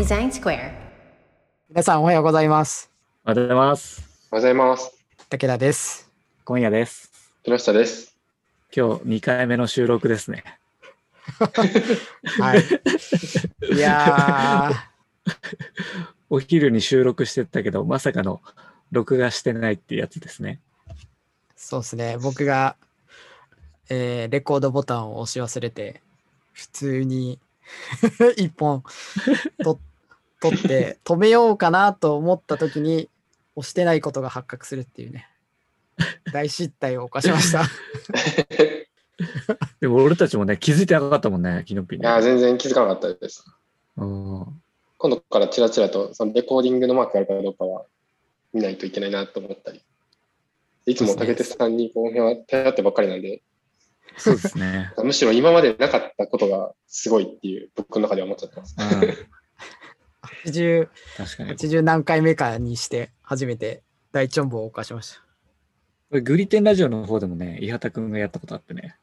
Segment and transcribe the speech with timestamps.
[0.00, 0.72] Design Square.
[1.68, 2.90] 皆さんおはようございます。
[3.22, 4.00] おはようございます。
[4.00, 4.92] おはようございます。
[5.28, 6.10] 武田です。
[6.46, 7.12] 今夜です。
[7.42, 8.16] 木下です。
[8.74, 10.42] 今日2回目の収録ですね。
[12.40, 13.74] はい。
[13.74, 14.72] いや
[16.30, 18.40] お昼に収録してたけど、まさかの
[18.92, 20.60] 録画してないっていうやつですね。
[20.88, 20.94] ー、
[21.56, 22.16] そうですね。
[22.16, 22.74] 僕が、
[23.90, 26.00] えーレコードボタンを押し忘れて、
[26.54, 27.38] 普通に
[28.38, 28.82] 一本
[29.62, 29.78] と
[30.40, 33.08] 取って 止めようかなと思った時に
[33.56, 35.28] 押してないことが発覚するっていうね。
[36.32, 37.64] 大失態を犯しました。
[39.80, 42.02] でも俺たちもね、気づいてなかったもんね、キノピに。
[42.02, 43.44] いや、全然気づかなかったです。
[43.96, 44.62] うん
[45.00, 47.86] 今度からチラチラとそのレコーディングのマークがあるかどうかは
[48.52, 49.82] 見ないといけないなと思ったり。
[50.86, 53.42] いつも武手さんにこの辺は頼ってばっかりなんで、
[54.16, 54.92] そうですね。
[55.02, 58.76] むしろ今までなかったことがすごいっていう僕の中では思っちゃってます。
[58.78, 59.16] うん、
[60.22, 61.50] 80, 確かに。
[61.50, 63.82] 80何回目かにして初めて
[64.12, 65.20] 大チョンボを犯しました。
[66.10, 68.96] これグリテンラジオの方でもね、伊畑くんがやったことあってね。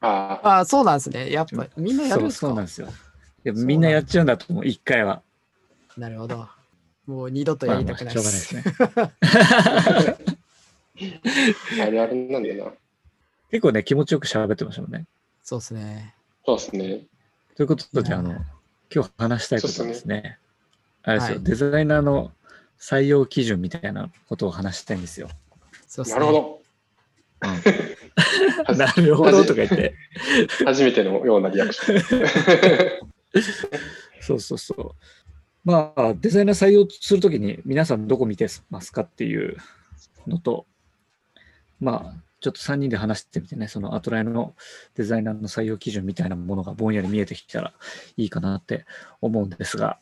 [0.00, 1.30] ああ、ああ、そうなんですね。
[1.30, 2.46] やっぱみんなやるんですか？
[2.46, 2.88] そうそうなんですよ。
[3.44, 5.22] いやみんなやっちゃうんだと思う、一回は。
[5.96, 6.48] なるほど。
[7.06, 8.46] もう二度とやりたくないまあまあです。
[8.46, 10.06] しょうがない
[10.96, 11.82] ですね。
[11.82, 12.72] あれあれなんだよな。
[13.50, 15.06] 結構ね、気持ちよく喋ってましたもんね。
[15.42, 16.14] そうですね。
[16.46, 17.00] そうですね。
[17.56, 18.36] ということで、あの、
[18.94, 20.38] 今日話したいことはですね、
[21.02, 22.32] あれですよ、デザイナーの
[22.78, 25.28] 採用基準みたいなことを話したいんですよ。
[25.86, 26.20] そうですね。
[26.20, 26.62] なるほど。
[28.76, 29.94] なるほどとか言って。
[30.64, 32.02] 初めてのようなリアクション。
[34.20, 34.90] そうそうそう。
[35.64, 39.56] まあ、デザイナー採用するときに皆さんどこ見てますかっていう
[40.26, 40.66] のと、
[41.80, 44.54] まあ、ちょっと3人で話してみてね、そのアトライの
[44.96, 47.72] デザイナーの採用基準みたいなものがぼんやり見えてきたら
[48.16, 48.84] いいかなって
[49.20, 49.98] 思うんですが、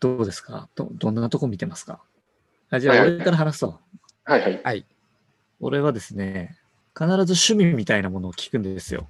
[0.00, 0.68] どうですか？
[0.74, 2.00] どどんなとこ見てますか？
[2.70, 3.78] あじゃあ、俺から話そう。
[4.24, 4.60] はいはい。
[4.62, 4.84] はい。
[5.60, 6.56] 俺はですね、
[6.94, 9.06] 必ず趣味みたいなものを聞くんですよ。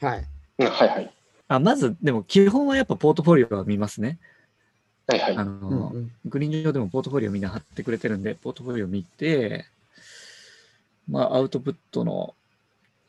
[0.00, 0.26] はい。
[0.58, 1.12] うんはいはい。
[1.48, 4.18] あまず、でも基本はやっぱポートフォリオは見ますね。
[5.08, 5.44] はいはいあ。
[5.44, 9.66] の、うんうんグリーン上でもポートフォリオみんな貼ってくれてるんで、ポートフォリオ見て、
[11.08, 12.34] まあ、アウトプットの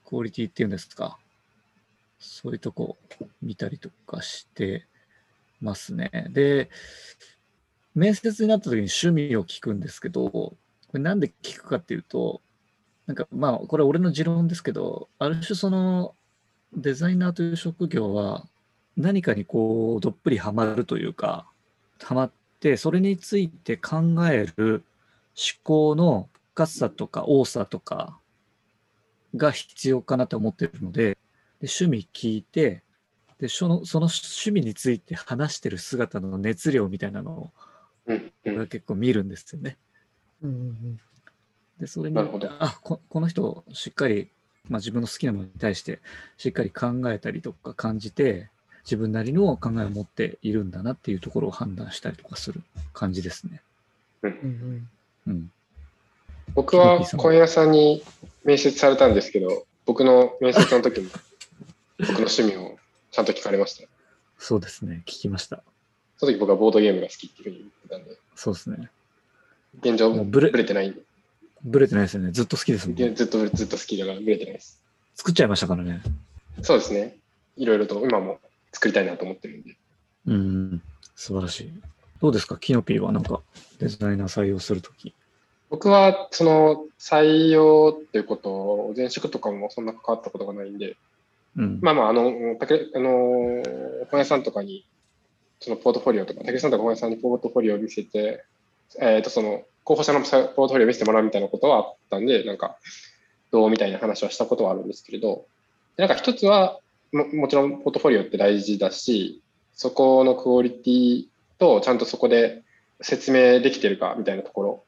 [0.05, 1.17] クオリティっていうんですか、
[2.19, 2.97] そういうとこ
[3.41, 4.85] 見たりとかして
[5.61, 6.27] ますね。
[6.29, 6.69] で、
[7.95, 10.57] 面接になった時に趣味を聞くんですけど、こ
[10.93, 12.41] れなんで聞くかっていうと、
[13.07, 16.15] なんかまあ、これ俺の持論ですけど、ある種その
[16.73, 18.47] デザイナーという職業は
[18.95, 21.47] 何かにこうどっぷりハマるというか、
[22.01, 24.83] ハマって、それについて考える
[25.35, 26.29] 思考の
[26.65, 28.17] 深さとか多さとか
[29.35, 31.17] が必要かなと思ってるので、
[31.59, 32.83] で趣味聞いて、
[33.39, 37.51] でそのその趣味について話してる姿の熱量みたいなのを
[38.05, 39.77] うんう俺んは結構見るんですよね。
[40.43, 40.99] うんうん
[41.79, 44.29] で、それになるほどあこ、この人、しっかり、
[44.69, 45.99] まあ、自分の好きなものに対して、
[46.37, 48.49] しっかり考えたりとか感じて、
[48.83, 52.61] 自分なりの考えを持っているんだなっていうところを判断したりとかする
[52.93, 53.61] 感じですね。
[54.21, 54.89] うんうん
[55.27, 55.51] うん。
[56.53, 58.03] 僕は今夜さんに
[58.43, 61.09] 面接されたんですけど、僕の面接の時も
[61.99, 62.77] 僕の趣味を
[63.11, 63.87] ちゃんと聞かれました。
[64.37, 65.03] そうですね。
[65.05, 65.63] 聞きました。
[66.17, 68.89] その時僕はボードゲームが好きっていうふうに言ってたんで、そうですね。
[69.81, 71.01] 現状もうブレブレてないんで、
[71.63, 72.31] ブレてないですよね。
[72.31, 73.11] ずっと好きですもんね。
[73.13, 74.81] ずっとずっと好きだからブレてないです。
[75.15, 76.01] 作っちゃいましたからね。
[76.61, 77.17] そうですね。
[77.57, 78.39] いろいろと今も
[78.73, 79.77] 作りたいなと思ってるんで。
[80.27, 80.81] うん。
[81.15, 81.71] 素晴らしい。
[82.21, 82.57] どうですか？
[82.57, 83.41] キノピーはなんか
[83.79, 85.13] デザイナー採用するとき。
[85.71, 90.97] 僕はその採用っていうことを前職とかもそんな関わったことがないんで、
[91.57, 91.79] うん。
[91.81, 93.63] まあまあ、あの、たけあの、
[94.11, 94.85] 本屋さんとかに、
[95.59, 98.43] そのポートフォリオとか、竹さんとか本屋さんにポートフォリオを見せて、
[98.99, 102.77] えっ、と、その、候補者のさポートフォリオを見せてもらうみたいなことはあったんで、なんか、
[103.51, 105.45] どうみたいな話はしたことはあるんですけれど、
[105.97, 106.79] でなんか一つは
[107.11, 109.41] も、もちろんポートフォリオって大事だし、
[109.73, 111.25] そこのクオリティ
[111.59, 112.63] とちゃんとそこで
[113.01, 114.83] 説明できてるかみたいなところ、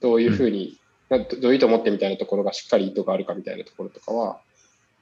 [0.00, 0.78] どういうふうに、
[1.08, 4.38] などどういうと思ってみたいなところがしっかり意図があるかみたいなところとかは、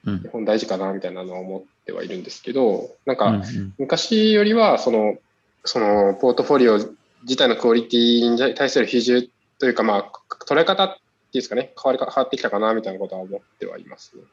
[0.05, 0.27] うん基。
[0.29, 5.17] 本大事かなみたいなのは思ってはいるんですけど、なんかうんうん昔よりはその、
[5.63, 6.77] そのポートフォリオ
[7.23, 9.27] 自体のクオリティに対する比重
[9.59, 10.11] というか、まあ、
[10.47, 14.23] 捉え方っていうんですかね、変わりか変わってきたかなみたいなことは思ってはいます、ね。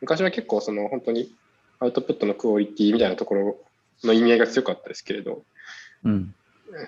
[0.00, 1.34] 昔は結構その本当に
[1.80, 3.56] アウトプットのクオリティみたいなところ
[4.04, 5.42] の意味合いが強かったですけれど、
[6.04, 6.34] うん。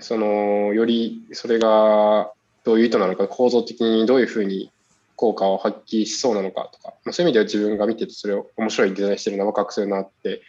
[0.00, 2.32] そのよりそれが
[2.68, 4.70] どういう意図なのか、構造的にどういうふうに
[5.16, 10.42] 効果を発揮しそうなのかとか、まあ、そういう意味では自分が見ててそれを面白いデザインしてるな、ワクワクするなって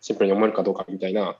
[0.00, 1.34] シンプルに思えるかどうかみたいな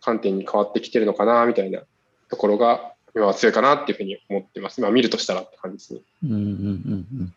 [0.00, 1.82] 観点に変わってきてるのかな、みたいな
[2.28, 4.80] ところが、今は強いかなっていうふうに思ってます。
[4.80, 6.00] 今見るとしたらって感じですね。
[6.24, 7.32] うんうんうん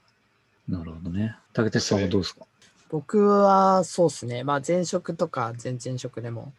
[0.68, 0.78] うん。
[0.80, 1.36] なるほどね。
[1.54, 2.48] 竹鉄さんはどうですか？
[2.90, 6.54] 僕はそうですね、まあ前職とか前々職でも、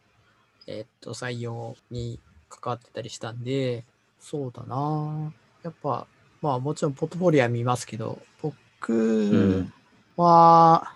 [0.68, 3.84] えーっと、採用に関わってたりしたんで、
[4.20, 5.32] そうだな
[5.62, 6.06] やっぱ、
[6.40, 9.72] まあもちろんポートフォリオは見ますけど、僕ん
[10.16, 10.94] は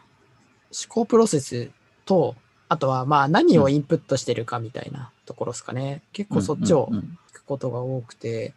[0.71, 1.71] 思考プロセス
[2.05, 2.35] と、
[2.69, 6.03] あとはまあ何をインプットしてるかみたいなところですかね。
[6.13, 6.89] 結構そっちを
[7.33, 8.55] 聞くことが多くて、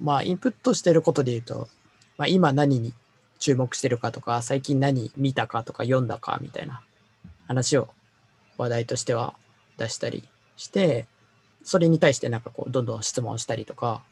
[0.00, 1.68] まあインプットしてることで言うと、
[2.16, 2.94] まあ今何に
[3.40, 6.82] 注目してるかとか、最近何見たかとか読んだかみたいな
[7.48, 7.88] 話を
[8.58, 9.34] 話題としては
[9.76, 10.22] 出したり
[10.56, 11.06] して、
[11.64, 14.02] それに対してなんかこうどんどん質問したりとか、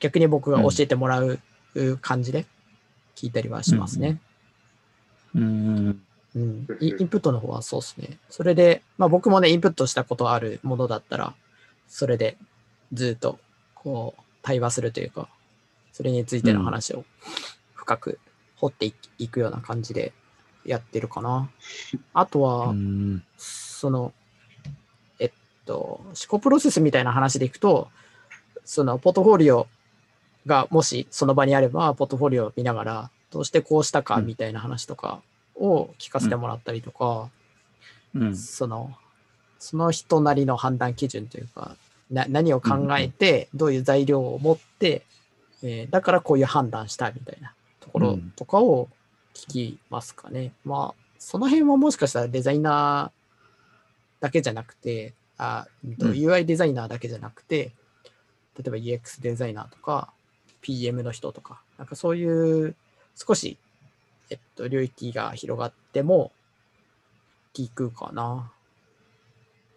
[0.00, 1.38] 逆に僕が教えてもらう
[2.00, 2.46] 感じで
[3.14, 4.20] 聞いたりはしますね。
[5.34, 6.00] うん。
[6.80, 8.18] イインプットの方はそうですね。
[8.28, 11.34] それで、まあ僕もね、インプットしたことあるものだったら、
[11.88, 12.36] それで
[12.92, 13.38] ずっと
[13.74, 15.28] こう対話するというか、
[15.92, 17.04] それについての話を
[17.74, 18.18] 深く
[18.56, 20.12] 掘っていいくような感じで
[20.66, 21.48] やってるかな。
[22.12, 23.22] あとは、うん。
[23.38, 24.12] その、
[25.18, 25.30] えっ
[25.64, 27.88] と、思考プロセスみたいな話でいくと、
[28.64, 29.68] そのポートフォリオ
[30.46, 35.20] がもしその場にあれば、ポートフォリオを見ながら、どうしてこうしたかみたいな話とか
[35.56, 37.28] を聞かせてもらったりとか、
[38.14, 38.36] うん。
[38.36, 38.94] その、
[39.58, 41.76] その人なりの判断基準というか、
[42.10, 45.04] な何を考えて、どういう材料を持って、
[45.62, 48.88] えーだからこういう判断したみたいなところとかを
[49.34, 50.52] 聞きますかね。
[50.64, 57.72] まあ、その辺はもしかしたらデザイナーだけじゃなくて、あうん UI デザイナーだけじゃなくて、
[58.58, 60.12] 例えば UX デザイナーとか、
[60.66, 62.74] PM の人とか、なんかそういう
[63.14, 63.56] 少し、
[64.30, 66.32] えっと、領域が広がっても
[67.54, 68.50] 聞くかな。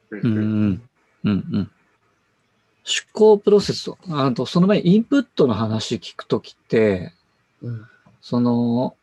[0.09, 0.89] うんうんうん
[1.24, 1.71] うんうん
[2.81, 7.13] 思考プロセスと、あとその前にインプットの話聞くときって、
[7.62, 7.85] うん。
[8.19, 8.95] その、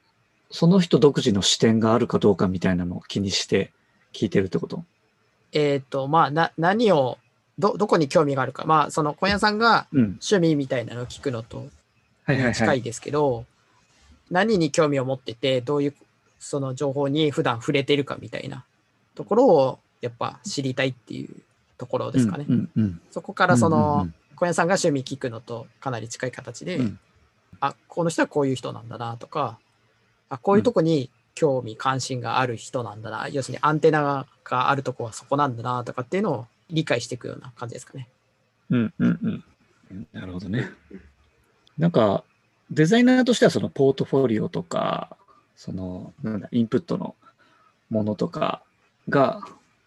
[0.51, 3.73] その人独自の視点があるかどうかみたいなのを気にして
[4.13, 4.83] 聞いてるってこと？
[5.53, 7.19] えっ、と、まあ、な、何を、
[7.59, 8.65] ど、どこに興味があるか。
[8.65, 10.01] まあ、その、小屋さんがうん。
[10.01, 11.69] 趣味みたいなのを聞くのとはい
[12.27, 12.55] はいはい。
[12.55, 13.47] 近いですけど、
[14.31, 15.95] 何に興味を持ってて、どういう、
[16.39, 18.65] その情報に普段触れてるかみたいな
[19.15, 21.31] ところを、やっぱ知りたいっていう
[21.79, 22.45] ところですかね。
[22.49, 23.01] うんうんうん。
[23.11, 26.99] そこからそうんうんのうん、小屋さんが趣味聞くのとかなり近い形で、うん
[27.61, 29.59] あ、この人はこういう人なんだなとか、
[30.29, 38.09] あ、こういうとこに興味関心がある人なんだな、要するにアンテナがあるとこはそこなんだなとかっていうのを理解していくような感じですかね。
[38.71, 39.45] うんうん
[39.91, 40.07] うん。
[40.13, 40.71] なるほどね。
[41.79, 42.25] なんか、
[42.71, 45.17] デザイナーとしてはそのポートフォリオとか、
[45.55, 47.15] その、なんだ、インプットの
[47.91, 48.63] ものとか
[49.09, 49.41] が、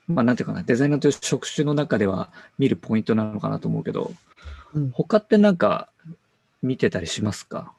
[0.07, 4.13] まあなんていうかな、デザイナーという職種の中では見るポイントなのかなと思うけど、
[4.73, 5.89] うん他ってなんか
[6.61, 7.73] 見てたりしますか？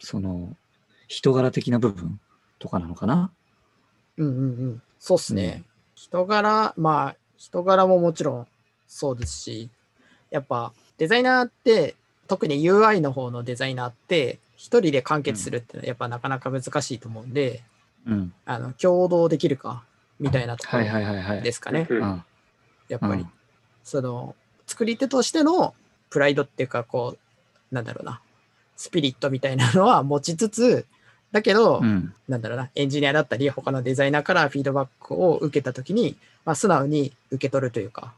[0.00, 0.56] その、
[1.08, 2.20] 人柄的な部分
[2.58, 3.30] とかなのかな？
[4.16, 4.82] うんうんうん。
[4.98, 5.64] そうっすね。
[5.94, 8.46] 人柄、まあ、人柄ももちろん
[8.86, 9.70] そうですし、
[10.30, 11.94] やっぱデザイナーって、
[12.28, 17.62] 特に UI の方のデザイナーって、一人で完結するってやっぱなかなか難しいと思うんで、
[18.06, 18.32] うん。
[18.44, 19.84] あの、共同できるか、
[20.20, 21.40] みたいなところ。
[21.42, 21.88] ですかね。
[22.88, 23.22] やっぱり。
[23.22, 23.30] うん
[23.88, 24.36] その、
[24.66, 25.74] 作り手としての
[26.10, 27.16] プライドっていうか、こ
[27.72, 28.20] う、なんだろうな、
[28.76, 30.86] スピリットみたいなのは持ちつつ、
[31.32, 32.12] だけど、うん。
[32.28, 38.12] なんだろうな、エンジニアだったり、他のデザイナーからフィードバックを受けたときに、まあ、素直に受け取るというか、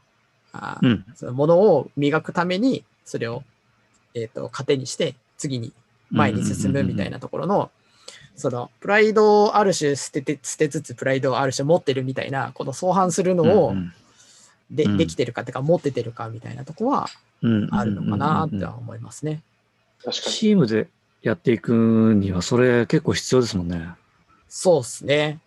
[0.51, 1.05] あーうん。
[1.15, 3.43] そのものを磨くために、それを、
[4.13, 5.71] えっ、と、糧にして、次に
[6.09, 7.71] 前に進むみたいなところの、
[8.35, 13.93] その、プライドをある種捨てて、捨てつつ、プライドをある種持ってるみたいな、この相反するのを、うん
[14.71, 17.07] で、うんできてるかっていうか、持っててるかみたいなとこは
[17.41, 19.41] うんあるのかなってうんは思いますね。
[20.11, 20.87] チームで
[21.21, 21.73] やっていく
[22.15, 23.89] には、それ結構必要ですもんね。
[24.47, 25.39] そうっすね。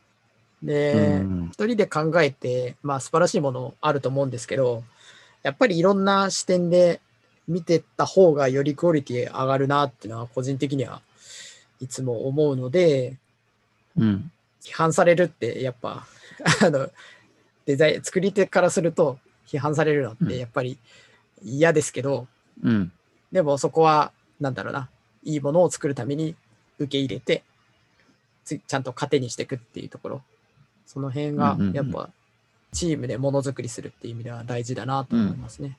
[0.62, 4.85] で、うん一人で考えて、まあ素晴らしいものあると思うんですけど、
[5.42, 7.00] やっぱりいろんな視点で
[7.46, 11.02] 見てった方がよりクオリティ上がるなっていうのは個人的には
[11.80, 13.16] いつも思うので、
[13.96, 14.30] うん。
[14.62, 16.06] 批判されるってやっぱ、
[16.62, 16.90] あの、
[17.66, 20.78] デザイン、作り手からすると批判されるのっうんてやっぱり
[21.42, 22.26] 嫌ですけど、
[22.62, 22.92] うん。
[23.30, 24.88] でもそこは、なんだろうな、
[25.22, 26.34] いいものを作るために
[26.78, 27.44] 受け入れて、
[28.44, 30.22] つちゃんと糧にしていくっていうところ、
[30.86, 32.10] その辺がやっぱ
[32.72, 35.78] チームでものづくりするっていう意味では大事だなと思いますね。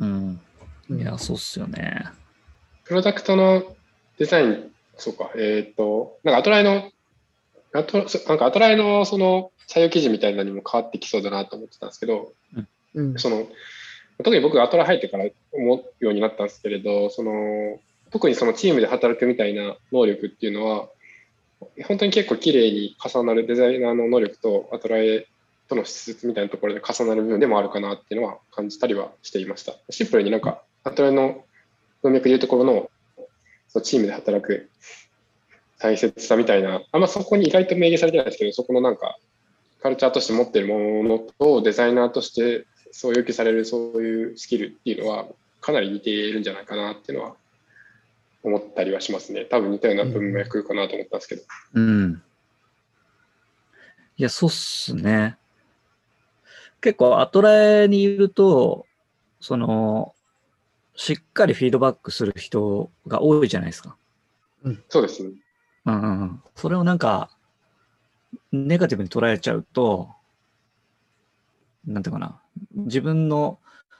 [0.00, 0.08] うん。
[0.08, 0.40] うん
[0.90, 2.04] いや、そうっすよね。
[2.84, 3.62] プロダクトの
[4.18, 6.90] デザイン、そうか、えっ、と、なんかアトライの、
[7.72, 13.18] アトそなんかアトライのその採用記事みたいなのにも変わってきそうだなと思ってたんですけど、うんうん。
[13.18, 13.46] その
[14.18, 20.88] 特に僕がアトラ入ってから思うようになったんですけれどその特にそのチームで働くみたいな能力っていうのは
[21.88, 25.26] 本当に結構綺麗に重なるデザイナーの能力とアトラエ
[25.68, 31.44] との質みたいなところで重なる部分でもあるかなっていうのは感じたりはしていましたシンプルになんかアトラの
[32.02, 32.90] 文脈でいうところの
[33.68, 34.70] そのチームで働く
[35.78, 39.18] 大切さみたいなあんまそこに意外と明言されてないですけどそこのなんか
[39.82, 45.26] カルチャーとして持ってるものとデザイナーとしてそう要求されるそういうスキルっていうのは
[45.60, 47.36] かなり似ているんじゃないかなっていうのは
[48.44, 49.46] 思ったりはしますね。
[49.46, 51.42] 多分似たような文脈かなと思ったんですけど。
[51.74, 52.22] うん。
[54.16, 55.38] いや、そうっすね。
[56.82, 58.86] 結構、アトラエにいると、
[59.40, 60.13] その、
[60.96, 63.96] しっかりフィードバックする人が多いじゃないですか。
[64.88, 65.30] そうですね。
[65.86, 66.42] うんうんうん。
[66.54, 67.30] それをなんか、
[68.52, 70.10] ネガティブに捉えちゃうと、
[71.86, 72.40] なんていうかな、
[72.72, 73.58] 自分の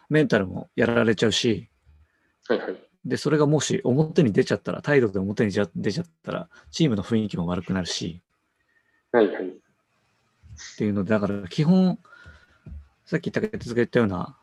[0.08, 1.68] メンタルもやられちゃうし、
[2.48, 2.76] はいはい。
[3.04, 8.22] で、それがもし表に出ちゃったら、態度で表に出ちゃったら、チームの雰囲気も悪くなるし、
[9.12, 9.48] はいはい。
[9.48, 9.50] っ
[10.78, 11.98] ていうので、だから基本、
[13.04, 14.36] さっき竹哲が言ったような、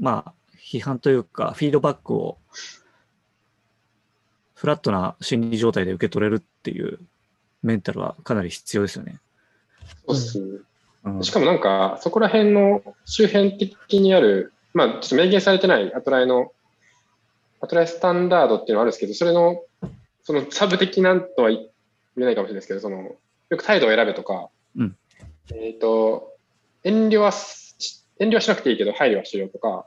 [0.00, 0.34] まあ、
[0.68, 2.36] 批判というか、フィードバックを、
[4.54, 6.98] フラットな心理状態で受け取れるっていう
[7.62, 9.20] メンタルはかなり必要ですよね。
[10.06, 10.58] そうですね。
[11.04, 16.52] うん、しかもなんか、そこら辺の周辺的にある、まあ、ちょっと明言されてないアトライの、
[17.60, 19.62] アトライスタンダードっていうのはあるんですけど、それの、
[20.22, 21.60] そのサブ的なんとは言
[22.18, 23.16] えないかもしれないですけど、その、
[23.48, 24.96] よく態度を選べとか、うん
[25.54, 26.36] えっ、と、
[26.84, 29.86] 遠慮はし、遠慮はしなくていいけど、配慮はしようとか、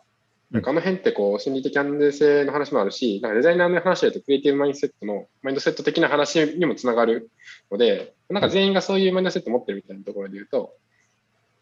[0.51, 7.31] なんかあの辺ってこう、心理的安全性の話もあるし、なんかデザイナーの話だとクリエイティブマインドセットの、マインドセット的な話にもつながる
[7.71, 10.73] ので、なんか全員がそういうマインドセットを持ってるみたいなところで言うと、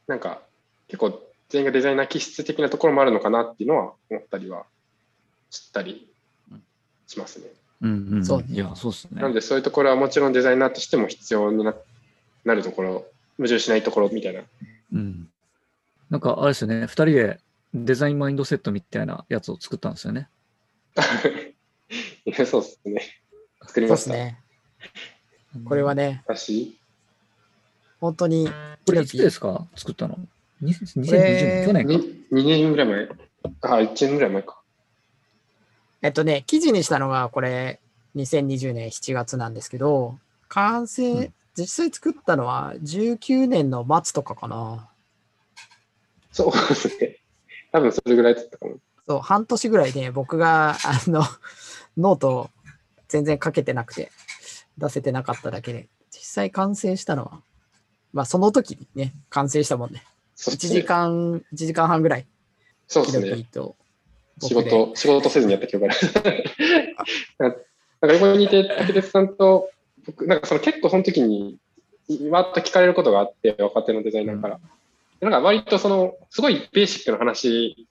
[0.07, 0.41] なんか
[0.87, 4.65] 結構全員がデザイナー気質的なところもあるのかなっていうのは思ったりは
[5.51, 6.09] したり
[7.05, 7.45] しますね。
[7.81, 9.27] うんうん、そうねいや、そうですねな。
[9.27, 11.75] のでそういうところはもちろんデザイナーとしても必要にな
[12.43, 13.05] なるところ、
[13.37, 14.41] 矛盾しないところみたいな。
[14.93, 15.29] うん。
[16.09, 17.39] なんか、あれですよね、二人で
[17.73, 20.27] デザインマインドセットみたいなやつを作ったんですよね。
[22.25, 23.01] い やそうですね。
[23.67, 24.13] 作りました。
[24.13, 24.39] ね。
[25.65, 26.79] これはね、私、
[27.99, 28.49] 本当に、
[28.85, 29.67] これいつですか？
[29.75, 30.17] 作ったの？
[30.61, 31.93] に ?2020 れ年去年か。
[31.93, 33.09] 2, 2年ぐらい前。
[33.61, 34.61] あ、1年ぐらい前か。
[36.01, 37.79] えっとね、記事にしたのがこれ、
[38.15, 44.87] 2020年7月なんですけど、完成、うん実際作ったのは19年の末とかかな。
[46.31, 47.18] そうですね。
[47.71, 48.77] 多分それぐらいだったかも。
[49.07, 51.23] そう、半年ぐらいで僕が、あの、
[51.97, 52.49] ノートを
[53.07, 54.11] 全然書けてなくて、
[54.77, 57.41] 出せてなかっただけで、実際完成したのは、
[58.13, 60.03] まあその時にね、完成したもんね。
[60.37, 62.27] 1そうですね時間、1時間半ぐらい、
[62.87, 63.47] そうですね。
[63.51, 63.75] と
[64.41, 64.53] 仕。
[64.53, 66.43] 事、仕事せずにやった記憶がある。
[67.39, 69.69] なんか横にいて、竹鉄さんと、
[70.05, 71.57] 僕、なんかその結構その時に、
[72.29, 74.59] わっと聞かれることがあって、若手のデザイナーから。
[75.21, 77.87] なんか割とその、すごいベーシックな話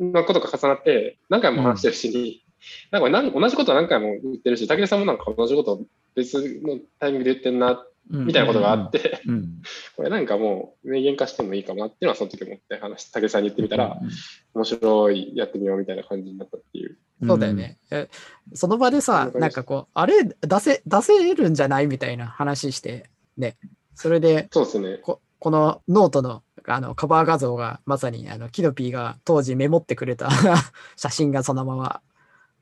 [0.00, 2.44] のことが重なって、何回も話してるし、
[2.90, 5.82] なんかなん同じこと何回も言ってるし、竹鉄さんもなんか同じことを
[6.14, 9.34] 別のタイミングで言ってんな、みたいなことがあって、うん。
[9.34, 9.62] うん。
[9.96, 14.10] これなんかもう明言化してもいいかもなっていうのはその時思って話し、竹鉄さんに言ってみたら、うん
[14.52, 16.98] 面白い、やってみようみたいな感じになったっていう。
[17.24, 17.52] そうだよ。
[17.52, 17.78] ね。
[17.92, 18.08] え
[18.54, 23.56] その場でさ、なんかこう、あれ、出せ、出せるんじゃないみたいな話して、ね。
[23.94, 24.96] それで、そうですね。
[24.96, 30.28] ここのノートのあのカバー画像がまさにあのキノピーが当時メモってくれた
[30.96, 32.02] 写真がそのまま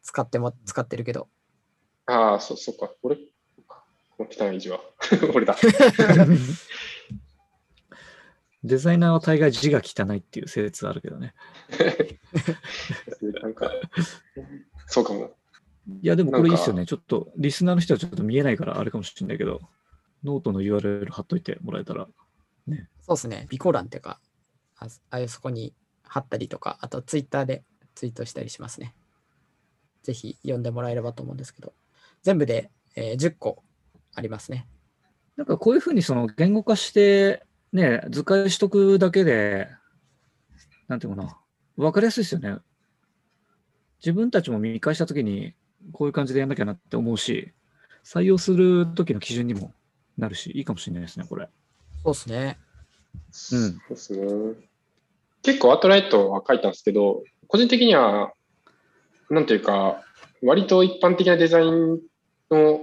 [0.03, 1.29] 使っても使ってるけど。
[2.07, 2.91] ああ、そう、そうか。
[3.03, 3.19] 俺、
[4.19, 4.81] 汚い字は。
[5.35, 5.57] 俺だ。
[8.65, 11.35] デザイナーは大概字が汚いっていう説あるけどね。
[13.43, 13.71] なんか、
[14.87, 15.37] そうかも。
[16.03, 16.87] いや、でもこれいいっすよね。
[16.87, 19.61] ちょっと、リスナーの人はちょっと見えないからあれかもしれないけど、
[20.25, 22.09] ノートの URL 貼っといてもらえたら。
[23.01, 23.47] そうですね。
[23.51, 24.21] 備考欄っていうか、
[24.79, 28.95] あああいうそこに貼ったりとか、あとツイッターでツイートしたりしますね。
[30.03, 31.73] ぜひ読んでもらえればと思うんですけど、
[32.23, 33.63] 全部で、えー10個
[34.15, 34.67] ありますね。
[35.37, 39.69] なんかこういうふうにその言語化して、ね、図解しとくだけで、
[40.89, 41.39] なんていうかな、
[41.77, 42.57] わかりやすいですよね。
[44.01, 45.55] 自分たちも見返したときに、
[45.93, 47.53] こういう感じでやんなきゃなって思うし、
[48.05, 49.75] 採用するときの基準にも
[50.17, 51.49] なるし、いいかもしれないですね、これ。
[52.05, 52.59] そうですね。
[53.53, 54.55] うんそうですね。
[55.43, 58.33] 結構アートライトは書いたんですけど、個人的には、
[59.31, 60.03] なんていうか、
[60.43, 62.01] 割と一般的なデザイン
[62.51, 62.81] の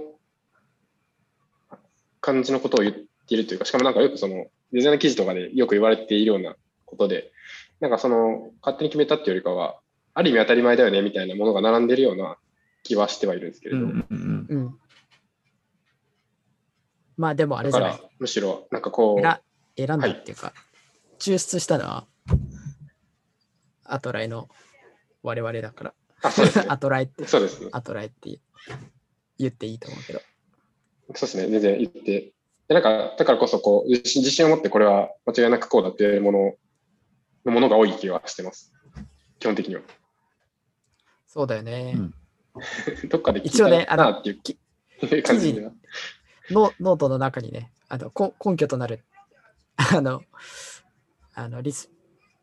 [2.20, 7.32] 感じのことを言っているというか、しかもなんかよくそのデザインの記事とかでよく言われているようなことで、
[7.80, 9.78] なんかその、勝手に決めたっていうよりかは、
[10.14, 12.36] ある意味当たり前だよねみたいなものが並んでるような
[12.82, 14.78] 気はしてはいるんですけれど、うんうんうんうん。
[17.16, 18.00] まあでもあれじゃない？
[18.18, 19.40] むしろ、なんかこう、選
[19.76, 20.52] 選んだっていうか、
[21.18, 22.06] 抽出したのは、
[23.84, 24.48] アトライの
[25.22, 25.94] 我々だから。
[26.22, 26.66] あ、そうですね。
[26.70, 27.68] アトライって、そうですね。
[27.72, 28.38] アトライって
[29.38, 30.20] 言っていいと思うけど。
[30.20, 30.24] そ
[31.10, 31.48] うですね。
[31.48, 32.32] 全然言って。
[32.68, 36.54] でなんか、だからこそ、こう、自信自信を持ってこれは間違いなくこうだっていうもの
[37.44, 38.72] のものが多い気はしてます。
[39.38, 39.82] 基本的には。
[41.26, 41.92] そうだよね。
[41.96, 42.14] うん
[43.10, 45.72] どっかで聞い一応ねたなっていうきいう 感じでは。
[46.50, 49.04] ノノートの中にね、あのこ根拠となる、
[49.76, 50.22] あの、
[51.34, 51.90] あのリス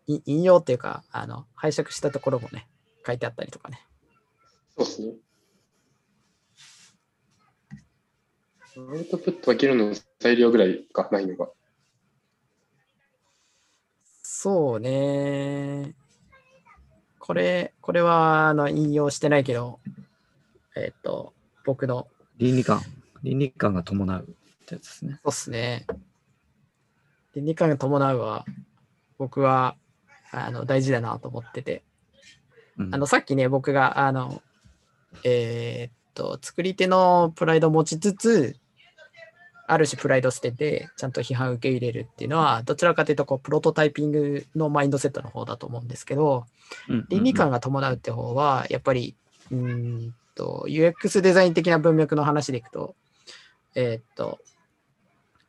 [0.07, 2.67] い引用っていうか、あの拝借したところもね、
[3.05, 3.79] 書いてあったりとかね。
[4.77, 5.13] そうですね。
[8.75, 11.47] アウトプットは議論の材料ぐらいかないのが。
[14.23, 15.95] そうね。
[17.19, 19.79] これ、これはあの引用してないけど、
[20.75, 21.33] えっと、
[21.65, 22.07] 僕の、
[22.37, 22.81] 倫理観。
[23.23, 25.13] 倫理観が伴うってやつですね。
[25.13, 25.85] そうっすね。
[27.35, 28.45] 倫理観が伴うは、
[29.17, 29.75] 僕は
[30.31, 31.83] あの大事だなと思ってて、
[32.77, 34.41] うんあのさっきね、僕があの、
[35.23, 38.57] えーっと、作り手のプライドを持ちつつ、
[39.67, 46.45] ある種プライド捨てて、ちゃんと批判を受け入れるっていうのは、どちらかというとこう、プロトタイピングのマインドセットの方だと思うんですけど、
[46.89, 49.15] うん倫理観が伴うって方は、やっぱり、
[49.51, 52.95] うーんと、UX デザイン的な文脈の話でいくと、
[53.75, 54.39] えーっと、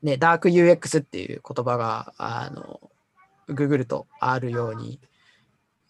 [0.03, 2.91] ね、ダーク UX っていう言葉が、あの、
[3.49, 5.01] ググるとあるように、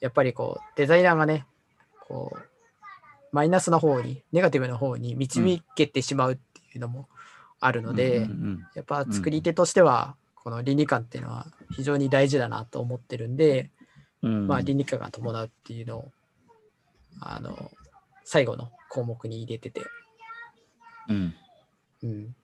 [0.01, 1.47] やっぱりこう、デザイナーがね、
[2.07, 2.39] こう、
[3.33, 7.09] マイナスの方に、ネガティブな方に導けてしまうっていうのも
[7.59, 13.71] あるので、うんうんやっぱ作り手としては、この倫理観っていうのは非常に大事だなと思ってるんで、
[14.23, 14.47] うんうん。
[14.47, 16.13] まあ、倫理観が伴うっていうのを、
[17.21, 17.71] あの、
[18.25, 19.83] 最後の項目に入れてて、
[21.09, 21.35] うん
[22.05, 22.37] うん。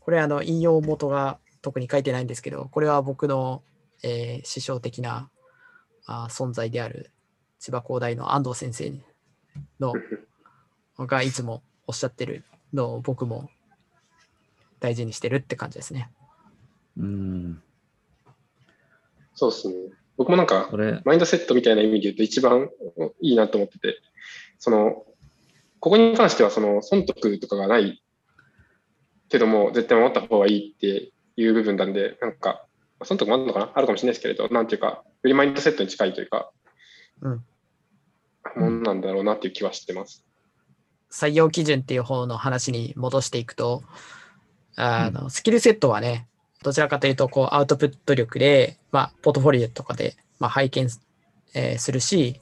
[0.00, 3.62] これ、あの、引用元が特に書いてないんですけど、これは僕の、
[4.02, 5.30] えー師匠的な
[6.06, 7.12] あ存在である
[7.60, 8.92] 千葉工大の安藤先生
[9.78, 9.94] の
[10.98, 13.48] がいつもおっしゃってるのを僕も
[14.80, 16.10] 大事にしてるって感じですね。
[16.96, 17.62] うん
[19.34, 19.74] そうですね。
[20.16, 22.68] 僕もなんかこ、れ、マインドセットみたいな意味で言うと一番
[23.20, 24.00] いいなと思ってて、
[24.58, 25.04] その、
[25.82, 28.04] ここに関してはその損得とかがない
[29.28, 32.66] けども、絶対守った方がいいっていう部分なんで、なんか、
[33.00, 33.72] まあ損得もあるのかな？
[33.74, 36.52] あるかもしれないですけれど、なんていうか、よりマインドセットに近いというか、
[37.20, 37.44] うん。
[38.56, 40.24] もんなんだろうなっていう気はしてます。
[41.10, 43.82] 採用基準っていう方の話に戻していくと、
[44.76, 46.28] あの、スキルセットはね、
[46.62, 51.02] どちらかというと、こう、アウトプット力で、まあ、ポートフォリオとかで、まあ、拝見す,、
[51.54, 52.40] えーするし、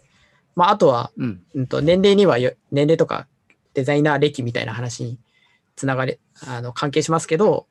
[0.56, 1.42] まあ、あとは、うん。
[1.54, 3.26] うんと、年齢にはよ、年齢とか
[3.74, 5.18] デザイナー歴みたいな話に
[5.76, 7.66] つながれ、あの、関係しますけど、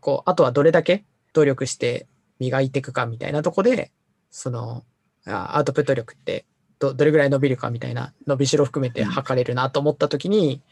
[0.00, 2.06] こう、あとはどれだけ努力して
[2.38, 3.92] 磨いていくかみたいなとこで、
[4.30, 4.84] その、
[5.26, 6.46] あアウトプット力って
[6.82, 10.62] ど、どれぐらい伸びるかみたいな、伸びしろ含めて測れるなと思ったときに、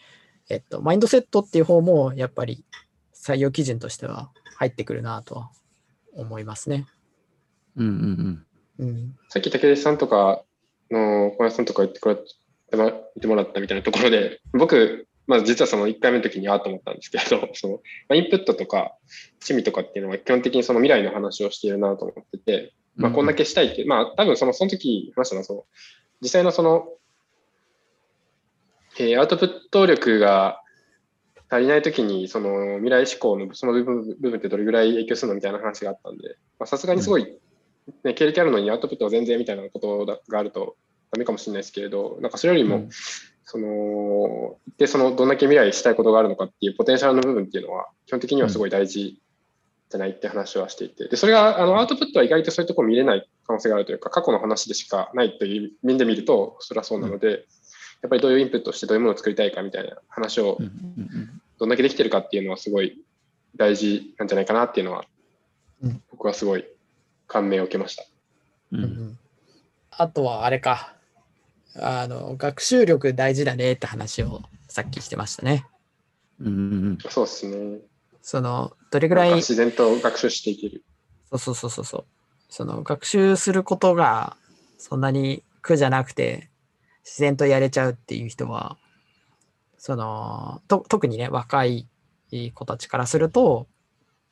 [0.49, 2.65] えっと、マインドセットっていう方も、やっぱり
[3.15, 5.51] 採用基準としては入ってくるなとは
[6.15, 6.87] 思いますね。
[7.77, 8.47] うんうん
[8.81, 9.17] うん。
[9.29, 10.43] さっき竹内さんとか
[10.91, 12.17] の小林さんとか言ってくれ
[12.71, 17.81] ても言ってもらったみたいなところで、僕、まあ実はその1回目の時にああと思ったんですけれど、 そのま
[18.11, 18.97] あインプットとか
[19.35, 23.03] 趣味とかっていうのは基本的にその未来の話をしているなと思ってて、うん。
[23.03, 25.67] まあこんだけしたいって、まあ多分そのその時話したのはその、
[26.21, 26.89] 実際のその、
[28.99, 30.61] えーアウトプット力が
[31.49, 37.37] 足りない時にその未来志向のその部分部分ってどれぐらい影響するのみたいな話があったんで、まあさすがにすごい、
[38.05, 40.77] ね、経歴あるのにアウトプットは全然みたいなことだがあると
[41.13, 42.89] ダメかもしれないですけれど、なんかそれよりも、うん。
[43.45, 49.21] その、で、その、どんだけ未来したいことがあるのかっていうポテンシャルの部分っていうのは、基本的にはすごい大事
[49.89, 57.47] じゃないって話はしていて、で、それが、あの、アウトプットは意外とそういうところ見れない可能性があるというか、過去の話でしかないという面で見ると、それはそうなので、
[58.03, 60.59] やっぱりどういうインプットをしてどういうものを作りたいかみたいな話を
[61.59, 63.03] どんだけできてるかっていうのはすごい
[63.57, 65.05] 大事なんじゃないかなっていうのは
[65.83, 66.65] うん、僕はすごい
[67.27, 68.05] 感銘を受けました。
[68.73, 69.19] うん。
[69.91, 70.95] あとはあれか。
[71.77, 75.67] あの、学習力大事だねって話をさっきしてましたね。
[76.41, 76.51] うんう
[76.93, 77.79] んそうですね。
[78.23, 80.83] その、どれぐらい、自然と学習していける。
[81.31, 82.05] そうそうそうそうそう。
[82.49, 84.37] その学習することが
[84.77, 86.51] そんなに苦じゃなくて
[87.05, 88.77] 自然とやれちゃうっていう人は、
[89.79, 91.87] その、と特にね、若い
[92.55, 93.67] 子たちからすると、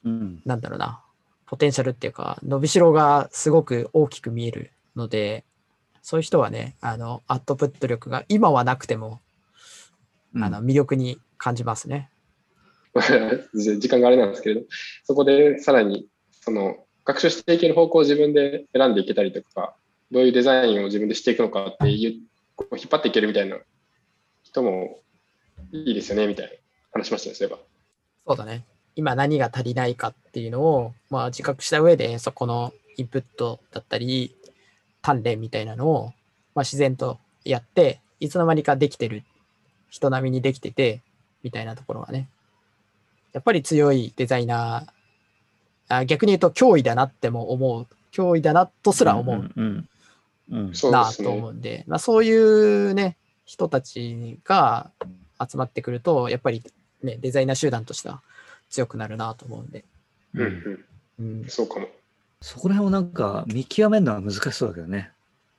[0.04, 1.02] うんなんだろうな、
[1.46, 5.44] ポテンシャルっていうか、伸びしろがすごく大きく見えるので、
[6.02, 9.20] そういう人はね、あの、アウトプット力が今はなくても、
[10.34, 12.10] うんあの、魅力に感じますね。
[13.54, 14.62] 時間があれなんですけれど、
[15.04, 16.08] そこでさらに、
[16.40, 19.74] その、学習していける方向を自分で選んでいけたりとか、
[20.10, 22.20] どういうデザインを自分でしていくのかっていう、
[22.56, 23.58] こう引っ張っていけるみたいな
[24.42, 25.00] 人も
[25.72, 26.52] いいですよね、みたいな
[26.92, 27.60] 話しましたね、そういえば。
[28.26, 28.64] そうだね。
[28.94, 34.34] 今何が足りないかっていうのを、まあ、自覚した上で、そこのインプットだったり、
[35.02, 36.12] 鍛錬みたいなのを、
[36.54, 39.22] まあ、自然とやって、いつの間にかできてる、
[39.90, 41.02] 人並みにできてて、
[41.42, 42.28] みたいなところがね。
[43.32, 47.86] やっぱり強いデザイナー、あ逆に言うと脅威だなっても思う。
[48.12, 49.88] 脅威だなとすら思ううん
[50.50, 51.30] うんうんそうなと。
[51.30, 54.90] 思うんで、まあ、そういうね、人たちが
[55.40, 56.62] 集まってくると、やっぱり
[57.02, 58.22] ね、デザイナー集団としては
[58.70, 59.84] 強くなるなと思うんで。
[60.34, 60.86] うん
[61.18, 61.88] うん、うん、そうかも。
[62.40, 65.10] そこら辺をなんか見極めるのは難しそうだけどね。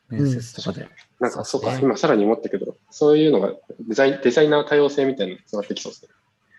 [0.10, 0.88] 面接とかで。
[1.20, 3.54] なんか、そううか、今さらに思ったけど、そういうのが
[3.88, 6.10] デザインデザイナー多様性みたいなのにつながってきそうですね。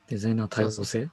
[0.09, 1.09] デザイナー多様性？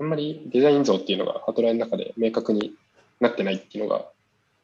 [0.00, 2.74] あんまりデザイン像っていうのがハトライの中で明確に
[3.20, 4.06] なってないっていうのが、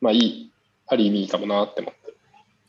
[0.00, 0.52] まあいい、
[0.86, 2.14] ある意味いいかもなって思って。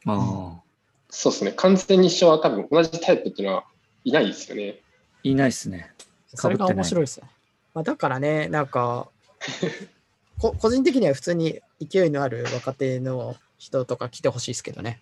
[0.06, 0.62] ああ。
[1.10, 1.54] そうですね。
[1.54, 3.64] 完全に一緒は多分同じタイプっていうのは
[4.04, 4.82] いないですよね。
[5.24, 5.92] いないっすね。
[6.34, 7.30] それが面白いですね。
[7.74, 9.08] まあ、だからね、なんか、
[10.40, 15.02] こ個人的には普通に勢いのある若手の人とか来てほしいですけどね。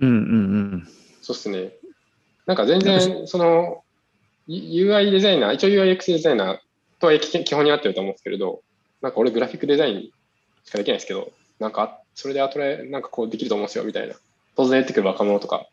[0.00, 0.16] うんうんう
[0.76, 0.88] ん。
[1.22, 1.72] そうですね。
[2.46, 3.84] なんか全然、その、
[4.46, 6.58] U- UI デザイナー、一応 UIX デザイナー
[6.98, 8.62] とは基基本になってると思うんですけれど、
[9.00, 10.10] なんか俺グラフィックデザイン
[10.64, 14.14] しかできないですけど、なんか、それでアトライなんかこうできると思うんですよ、みたいな。
[14.56, 15.66] 当然言ってくる若者とか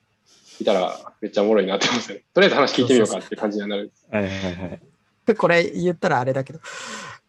[0.60, 2.24] いたらめっちゃおもろいなって思うんですよね。
[2.34, 3.92] とりあえず話聞いてみようかって感じにはなる。
[4.10, 5.36] はいはいはい。
[5.36, 6.60] これ言ったらあれだけど、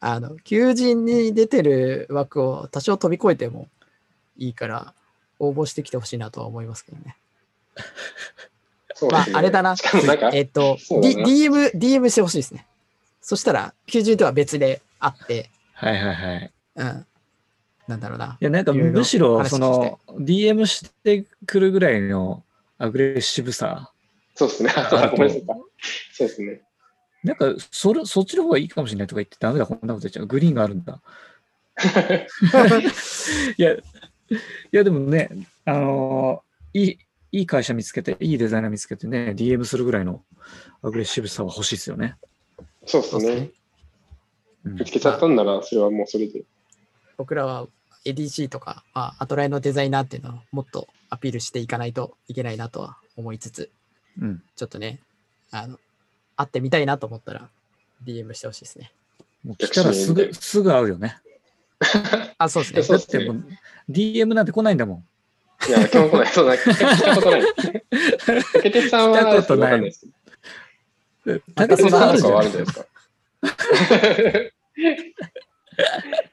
[0.05, 3.69] あの、求人に出てる枠を多少飛び越えても
[4.37, 4.95] いいから、
[5.39, 7.17] 応募してきてほしいなとは思いますけどね。
[9.13, 9.27] まあ。
[9.33, 9.77] あれだな
[10.33, 12.67] えっと、D、な DM、DM してほしいですね。
[13.21, 16.53] そしたら、求人とは別であって、はいはいはい。
[16.75, 17.07] うん。
[17.87, 18.39] なんだろうな。
[18.41, 22.43] いや、なんかむしろ、話その、DM してくるぐらいの
[22.79, 23.93] アグレッシブさ。
[24.35, 24.73] そうですね。
[25.13, 25.45] ごめんなさい
[26.13, 26.63] そうですね。
[27.25, 30.27] なんか、それ、そっちの方がいいかもしれないとか言ってダメだ、こんなこと言っちゃう。
[30.27, 31.01] グリーンがあるんだ。
[33.57, 33.79] いや、い
[34.73, 35.31] やでもね、
[35.65, 36.99] あのーいい、
[37.33, 40.25] いい会社見つけて、いいデザイナー見つけてね、DM するぐらいの
[40.83, 42.17] アグレッシブさは欲しいですよね。
[42.87, 43.51] そうですね
[44.65, 46.43] 見つけちゃったんなら、それはもうそれで。
[47.17, 47.69] 僕らは
[48.05, 53.71] ADC とか、まあ、アトライのデザイナーっていうのをもっとアピールしていかないといけないなとは思いつつ、
[54.21, 54.43] うん。
[54.57, 55.01] ちょっとね、
[55.51, 55.79] あの、
[56.43, 57.49] 会ってみたいなと思ったら
[58.05, 58.93] DM してほしいですね。
[59.45, 61.17] もう来たらすぐ、すぐ会うよね。
[62.39, 62.83] あ、そうですね。
[62.83, 65.69] そうっすねだってもう、DM なんて来ないんだもん。
[65.69, 66.27] いや、基本来ない。
[66.29, 67.43] そうだ、聞いたことない。
[68.53, 70.07] 竹鉄さんは、たことないです
[71.25, 72.87] さんそんな話とかはああるじゃんじゃないですか。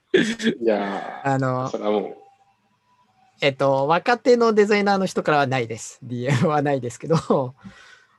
[0.61, 2.17] いやー、あのそ、れはも
[3.41, 5.99] えっと、若手のデザイナーの人からはないです。
[6.05, 7.55] DM はないですけど、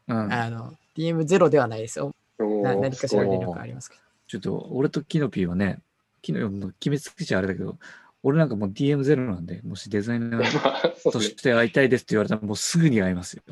[0.08, 0.32] うん。
[0.32, 2.14] あの、DM ゼロではないですよ。
[2.38, 4.02] な何かしらすごい連絡ありますけど。
[4.26, 5.80] ちょっと、俺とキノピーはね、
[6.22, 7.78] キノの決めつけちゃあれだけど、
[8.22, 11.34] 俺なんかもう DM ゼロなんで、もしデザイナー とし。
[11.36, 13.42] て会いたいですって言われたら、もうすぐに会いますよ。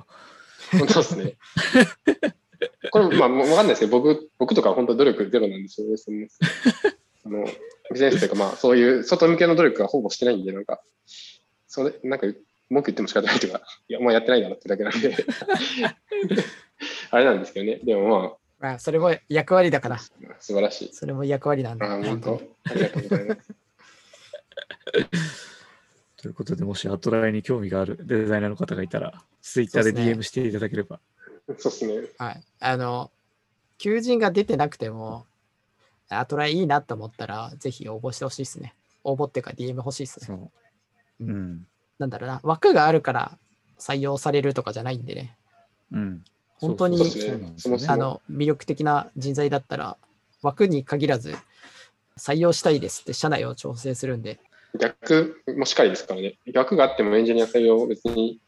[0.73, 1.37] 本当ですね。
[2.91, 5.97] これ、まあ、わかんないですけど、僕、僕とかは本当努力ゼロなんですよ。
[5.97, 6.27] その
[7.25, 7.45] あの
[7.93, 10.81] ビジネスというか、まあ、そういう外向けの努力はほぼしてないんで、なんか、
[11.67, 12.27] それ、なんか、
[12.71, 15.17] 文句言っても仕方ないというか、いや、もうやってないだなってだけなんで、
[17.11, 17.81] あれなんですけどね。
[17.83, 20.92] でもまあ、それも役割だかまあら、、素晴らしい。
[20.92, 22.42] それも役割なんで、ああ、本本当。
[22.71, 23.55] ありがとうございます。
[26.16, 30.99] ということで、もしアトライに興味があるデザイナーの方がいたら、ツイッターでそうですね DM していただければ。
[31.47, 32.09] そうですね。
[32.18, 32.42] はい。
[32.59, 33.12] あの、
[33.79, 35.27] 求人が出てなくても、
[36.09, 38.75] アトライいいなと思ったら、ぜひ応募してほしいですね。
[39.05, 40.27] 応募っていうか DM 欲しいですね。
[40.27, 40.51] そう。
[41.21, 41.66] うんうん。
[41.99, 43.38] なんだろうな、枠があるから
[43.79, 45.37] 採用されるとかじゃないんでね。
[45.92, 46.25] うん。
[46.61, 47.05] 本当にね
[47.88, 49.97] あの、魅力的な人材だったら、
[50.42, 51.37] 枠に限らず、
[52.18, 54.40] 採用したいですって社内を調整するんで、
[54.79, 56.38] 逆もしかりですからね。
[56.53, 58.40] 逆があってもエンジニア採用を別に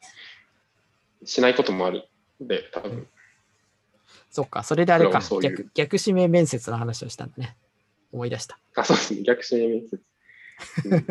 [1.25, 2.09] しないこともある
[2.43, 3.07] んで、多分。
[4.31, 7.57] そっか、それであれか、逆逆指名面接の話をしたんだね。
[8.13, 8.59] 思い出した。
[8.77, 9.23] あ、そうですね。
[9.23, 10.01] 逆指名面接。
[10.85, 11.07] うん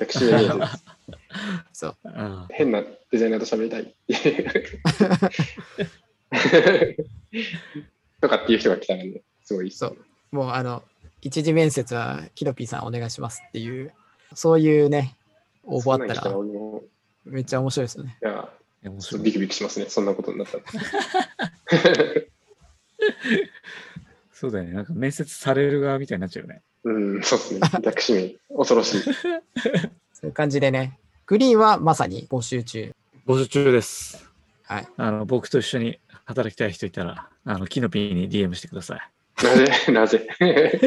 [0.00, 0.78] 逆指名面接。
[1.72, 1.96] そう。
[2.04, 3.94] あ変なデザイナーと喋りたい。
[8.20, 9.92] とかっていう人が来たらね、すごいいいっすね
[10.30, 10.82] もうあの、
[11.20, 13.92] 一次面接はキノピーさんお願いしますっていう、
[14.34, 15.16] そういうね、
[15.64, 16.34] 応募あったら
[17.24, 18.18] めっちゃ面白いですよね。
[18.22, 18.48] いや、
[18.84, 19.86] 面白いビクビクしますね。
[19.88, 20.64] そんなことになったら。
[24.32, 24.72] そうだよね。
[24.72, 26.62] なんか面接される側みたいになっちゃうよね。
[26.84, 27.60] うん、そうですね。
[27.82, 28.56] 逆指名。
[28.56, 29.02] 恐ろしい。
[30.12, 32.92] そういう感じでね、グリーンはまさに募集中。
[33.26, 34.31] 募集中です。
[34.72, 34.88] はい。
[34.96, 39.00] あの、僕と一緒に働きたい人いたら、あの、キノピーに DM してください。
[39.44, 40.80] なぜ、なぜ。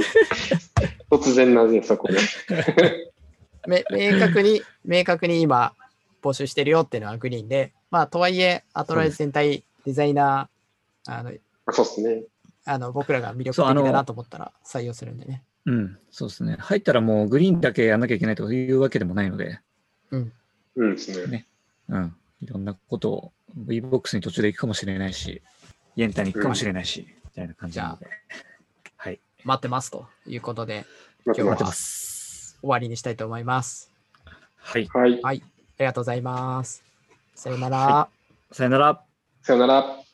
[1.12, 2.18] 突然なぜそこで？
[3.68, 5.74] め明確に、明確に今
[6.24, 11.32] 募集してるよっていうのはグリーンで、まあ、とはいえ、アトライズ全体デザイナー、あの、
[11.68, 12.24] あそうですね。
[12.68, 15.44] あの僕らが魅力的だなと思ったら採用するんでね。
[15.68, 16.58] うん、そうですね。
[16.60, 19.60] 入ったらもうグリーンだけやんなきゃいけないとかいうわけでもないので、
[20.10, 20.34] うん。
[20.76, 21.46] うんですね。
[21.90, 22.16] うん。
[22.42, 25.42] いろんなことを VBOX に途中で行くかもしれないし、
[25.96, 28.08] イエンタに行くかもしれないし、みたいな感じなので。
[28.98, 29.20] はい。
[29.44, 30.86] 待ってますということで、
[31.26, 31.58] 今日は。
[31.68, 33.92] 終わりにしたいと思います。
[34.58, 34.88] はい。
[34.88, 35.22] はい。
[35.22, 35.44] はい。
[35.44, 36.84] ありがとうございます。
[37.36, 38.10] さよなら。
[38.52, 39.02] さよなら。
[39.42, 40.05] さよなら。